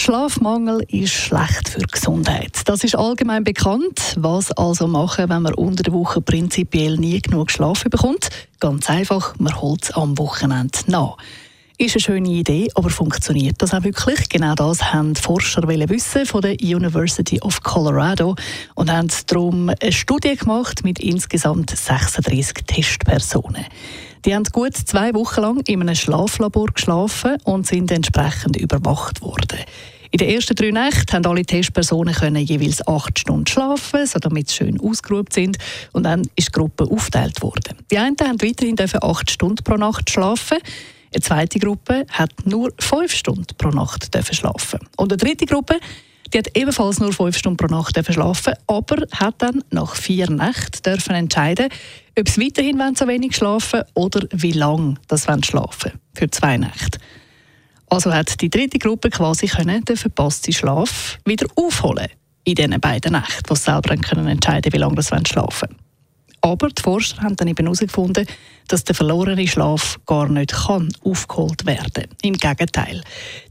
Schlafmangel 0.00 0.84
ist 0.88 1.12
schlecht 1.12 1.68
für 1.68 1.80
die 1.80 1.86
Gesundheit. 1.86 2.52
Das 2.66 2.84
ist 2.84 2.94
allgemein 2.94 3.42
bekannt. 3.42 4.14
Was 4.16 4.52
also 4.52 4.86
machen, 4.86 5.28
wenn 5.28 5.42
man 5.42 5.54
unter 5.54 5.82
der 5.82 5.92
Woche 5.92 6.20
prinzipiell 6.20 6.96
nie 6.96 7.20
genug 7.20 7.50
Schlaf 7.50 7.82
bekommt? 7.82 8.30
Ganz 8.60 8.88
einfach, 8.88 9.34
man 9.38 9.60
holt 9.60 9.82
es 9.82 9.90
am 9.90 10.16
Wochenende 10.16 10.78
nach. 10.86 11.16
Ist 11.78 11.96
eine 11.96 12.00
schöne 12.00 12.28
Idee, 12.28 12.68
aber 12.74 12.90
funktioniert 12.90 13.56
das 13.58 13.74
auch 13.74 13.82
wirklich? 13.82 14.28
Genau 14.28 14.54
das 14.54 14.92
haben 14.92 15.14
Forscher 15.16 15.62
wissen 15.66 16.26
von 16.26 16.42
der 16.42 16.56
University 16.60 17.40
of 17.40 17.62
Colorado 17.62 18.36
und 18.76 18.92
haben 18.92 19.08
darum 19.26 19.68
eine 19.80 19.92
Studie 19.92 20.36
gemacht 20.36 20.84
mit 20.84 21.00
insgesamt 21.00 21.70
36 21.70 22.66
Testpersonen. 22.66 23.66
Die 24.24 24.34
haben 24.34 24.44
gut 24.44 24.76
zwei 24.76 25.14
Wochen 25.14 25.40
lang 25.40 25.60
in 25.66 25.80
einem 25.80 25.94
Schlaflabor 25.94 26.66
geschlafen 26.74 27.36
und 27.44 27.66
sind 27.66 27.90
entsprechend 27.90 28.56
überwacht 28.56 29.22
worden. 29.22 29.58
In 30.10 30.18
den 30.18 30.30
ersten 30.30 30.54
drei 30.54 30.70
Nächten 30.70 31.12
haben 31.12 31.26
alle 31.26 31.44
Testpersonen 31.44 32.14
können 32.14 32.42
jeweils 32.42 32.86
acht 32.88 33.18
Stunden 33.18 33.46
schlafen, 33.46 34.06
so 34.06 34.18
damit 34.18 34.48
sie 34.48 34.56
schön 34.56 34.80
ausgeruht 34.80 35.32
sind. 35.32 35.58
Und 35.92 36.04
dann 36.04 36.22
ist 36.34 36.48
die 36.48 36.52
Gruppe 36.52 36.84
aufgeteilt 36.84 37.42
worden. 37.42 37.76
Die 37.90 37.98
einen 37.98 38.16
haben 38.20 38.40
weiterhin 38.40 38.76
acht 38.78 39.30
Stunden 39.30 39.62
pro 39.62 39.76
Nacht 39.76 40.08
schlafen. 40.08 40.58
Eine 41.12 41.22
zweite 41.22 41.58
Gruppe 41.58 42.06
hat 42.10 42.32
nur 42.44 42.72
fünf 42.80 43.12
Stunden 43.12 43.46
pro 43.58 43.68
Nacht 43.68 44.08
schlafen. 44.32 44.80
Und 44.96 45.12
eine 45.12 45.18
dritte 45.18 45.44
Gruppe 45.44 45.78
die 46.32 46.38
hat 46.38 46.56
ebenfalls 46.56 47.00
nur 47.00 47.12
fünf 47.12 47.38
Stunden 47.38 47.56
pro 47.56 47.66
Nacht 47.66 47.98
schlafen, 48.10 48.54
aber 48.66 49.04
hat 49.12 49.36
dann 49.38 49.62
nach 49.70 49.94
vier 49.94 50.30
Nächten 50.30 50.82
dürfen 50.82 51.14
entscheiden, 51.14 51.68
ob 52.18 52.28
sie 52.28 52.40
weiterhin 52.40 52.94
so 52.94 53.06
wenig 53.06 53.36
schlafen 53.36 53.82
oder 53.94 54.26
wie 54.32 54.52
lange 54.52 54.94
das 55.08 55.26
schlafen 55.42 55.92
für 56.14 56.30
zwei 56.30 56.56
Nächte. 56.56 56.98
Also 57.90 58.12
hat 58.12 58.40
die 58.40 58.50
dritte 58.50 58.78
Gruppe 58.78 59.10
quasi 59.10 59.46
können 59.46 59.84
den 59.84 59.96
verpassten 59.96 60.52
Schlaf 60.52 61.18
wieder 61.24 61.46
aufholen 61.56 62.08
in 62.44 62.54
diesen 62.54 62.80
beiden 62.80 63.12
Nächten, 63.12 63.48
wo 63.48 63.54
sie 63.54 63.62
selber 63.62 63.96
können 63.96 64.28
entscheiden 64.28 64.72
wie 64.72 64.78
lange 64.78 65.02
sie 65.02 65.16
schlafen 65.26 65.68
wollen. 65.70 65.87
Aber 66.40 66.68
die 66.68 66.82
Forscher 66.82 67.22
haben 67.22 67.36
dann 67.36 67.48
eben 67.48 67.66
herausgefunden, 67.66 68.26
dass 68.68 68.84
der 68.84 68.94
verlorene 68.94 69.48
Schlaf 69.48 69.98
gar 70.06 70.28
nicht 70.28 70.52
kann 70.52 70.88
aufgeholt 71.02 71.66
werden 71.66 72.04
Im 72.22 72.34
Gegenteil. 72.34 73.02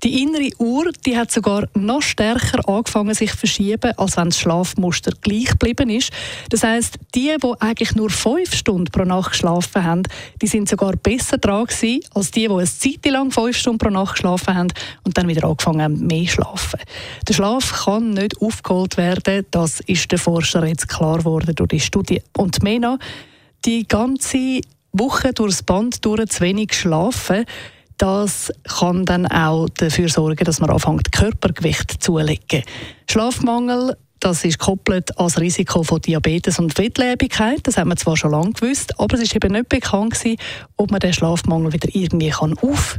Die 0.03 0.21
innere 0.21 0.49
Uhr 0.59 0.91
die 1.05 1.17
hat 1.17 1.31
sogar 1.31 1.67
noch 1.73 2.01
stärker 2.01 2.67
angefangen 2.69 3.15
sich 3.15 3.31
zu 3.31 3.37
verschieben, 3.37 3.93
als 3.97 4.15
wenn 4.15 4.29
das 4.29 4.39
Schlafmuster 4.39 5.11
gleich 5.21 5.49
geblieben 5.49 5.89
ist. 5.89 6.11
Das 6.49 6.63
heißt, 6.63 6.99
die, 7.15 7.35
die 7.41 7.53
eigentlich 7.59 7.95
nur 7.95 8.09
fünf 8.09 8.53
Stunden 8.53 8.91
pro 8.91 9.03
Nacht 9.03 9.31
geschlafen 9.31 9.83
haben, 9.83 10.03
die 10.41 10.47
sind 10.47 10.69
sogar 10.69 10.95
besser 10.95 11.37
dran 11.37 11.65
gewesen, 11.65 12.01
als 12.13 12.31
die, 12.31 12.47
die 12.47 12.53
eine 12.53 12.65
Zeit 12.65 13.05
lang 13.05 13.31
fünf 13.31 13.57
Stunden 13.57 13.79
pro 13.79 13.89
Nacht 13.89 14.13
geschlafen 14.13 14.53
haben 14.53 14.73
und 15.03 15.17
dann 15.17 15.27
wieder 15.27 15.47
angefangen 15.47 15.81
haben, 15.81 16.05
mehr 16.07 16.25
zu 16.25 16.33
schlafen. 16.33 16.79
Der 17.27 17.33
Schlaf 17.33 17.85
kann 17.85 18.11
nicht 18.11 18.39
aufgeholt 18.39 18.97
werden, 18.97 19.45
das 19.51 19.79
ist 19.81 20.11
den 20.11 20.19
Forschern 20.19 20.67
jetzt 20.67 20.87
klar 20.87 21.17
geworden 21.17 21.55
durch 21.55 21.69
die 21.69 21.79
Studie. 21.79 22.21
Und 22.35 22.61
mehr 22.61 22.76
noch, 22.79 22.99
die 23.65 23.87
ganze 23.87 24.61
Woche 24.91 25.33
durchs 25.33 25.63
Band 25.63 26.05
durch 26.05 26.25
zu 26.29 26.41
wenig 26.41 26.73
schlafen, 26.73 27.45
das 27.97 28.51
kann 28.63 29.05
dann 29.05 29.25
auch 29.25 29.69
dafür 29.69 30.07
sorgen, 30.07 30.43
dass 30.43 30.59
man 30.59 30.69
anfängt, 30.69 31.11
Körpergewicht 31.11 32.03
zulegen. 32.03 32.63
Schlafmangel 33.09 33.95
das 34.19 34.43
ist 34.43 34.57
gekoppelt 34.57 35.17
als 35.19 35.39
Risiko 35.39 35.83
von 35.83 36.01
Diabetes 36.01 36.57
und 36.57 36.73
Fettlebigkeit. 36.73 37.59
Das 37.63 37.77
haben 37.77 37.89
wir 37.89 37.97
zwar 37.97 38.17
schon 38.17 38.31
lange 38.31 38.51
gewusst, 38.51 38.99
aber 38.99 39.15
es 39.15 39.21
ist 39.21 39.35
eben 39.35 39.51
nicht 39.51 39.69
bekannt 39.69 40.15
gewesen, 40.15 40.37
ob 40.75 40.89
man 40.91 40.99
den 40.99 41.13
Schlafmangel 41.13 41.73
wieder 41.73 41.89
irgendwie 41.93 42.33
aufholen 42.33 42.57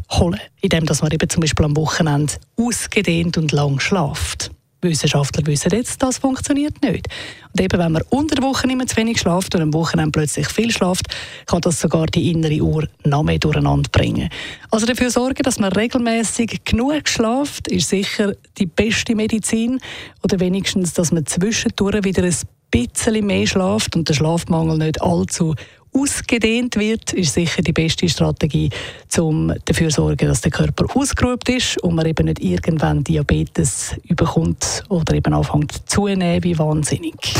kann, 0.08 0.40
indem 0.60 0.84
man 0.84 1.10
eben 1.10 1.28
zum 1.28 1.40
Beispiel 1.40 1.64
am 1.64 1.76
Wochenende 1.76 2.34
ausgedehnt 2.56 3.36
und 3.36 3.52
lang 3.52 3.80
schlaft. 3.80 4.50
Wissenschaftler 4.80 5.44
wissen 5.46 5.70
jetzt, 5.72 6.02
das 6.02 6.18
funktioniert 6.18 6.80
nicht. 6.82 7.08
Und 7.52 7.60
eben, 7.60 7.78
wenn 7.78 7.92
man 7.92 8.02
unter 8.10 8.36
der 8.36 8.44
Woche 8.44 8.68
immer 8.68 8.86
zu 8.86 8.96
wenig 8.96 9.18
schlaft 9.18 9.54
und 9.54 9.62
am 9.62 9.74
Wochenende 9.74 10.12
plötzlich 10.12 10.48
viel 10.48 10.70
schlaft, 10.70 11.06
kann 11.46 11.60
das 11.62 11.80
sogar 11.80 12.06
die 12.06 12.30
innere 12.30 12.60
Uhr 12.60 12.86
noch 13.04 13.24
mehr 13.24 13.38
durcheinander 13.38 13.90
bringen. 13.90 14.28
Also 14.70 14.86
dafür 14.86 15.10
sorgen, 15.10 15.42
dass 15.42 15.58
man 15.58 15.72
regelmäßig 15.72 16.64
genug 16.64 17.08
schlaft, 17.08 17.68
ist 17.68 17.88
sicher 17.88 18.34
die 18.58 18.66
beste 18.66 19.16
Medizin. 19.16 19.80
Oder 20.22 20.38
wenigstens, 20.38 20.92
dass 20.92 21.10
man 21.10 21.26
zwischendurch 21.26 22.04
wieder 22.04 22.22
ein 22.22 22.36
bisschen 22.70 23.26
mehr 23.26 23.46
schlaft 23.46 23.96
und 23.96 24.08
der 24.08 24.14
Schlafmangel 24.14 24.78
nicht 24.78 25.02
allzu 25.02 25.54
ausgedehnt 25.92 26.76
wird, 26.76 27.12
ist 27.12 27.34
sicher 27.34 27.62
die 27.62 27.72
beste 27.72 28.08
Strategie, 28.08 28.70
um 29.18 29.52
dafür 29.64 29.88
zu 29.88 30.02
sorgen, 30.02 30.28
dass 30.28 30.40
der 30.40 30.50
Körper 30.50 30.84
ausgeruht 30.94 31.48
ist 31.48 31.78
und 31.82 31.94
man 31.94 32.06
eben 32.06 32.26
nicht 32.26 32.40
irgendwann 32.40 33.04
Diabetes 33.04 33.94
überkommt 34.04 34.84
oder 34.88 35.14
eben 35.14 35.32
anfängt 35.32 35.72
zunehmen 35.86 36.42
wie 36.44 36.58
wahnsinnig. 36.58 37.34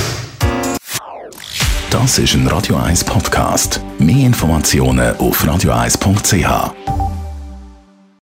Das 1.90 2.18
ist 2.18 2.34
ein 2.34 2.46
Radio 2.46 2.76
1 2.76 3.04
Podcast. 3.04 3.80
Mehr 3.98 4.26
Informationen 4.26 5.16
auf 5.16 5.42
radio1.ch. 5.42 7.07